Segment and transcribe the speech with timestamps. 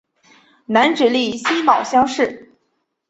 [0.65, 2.49] 南直隶辛卯乡试。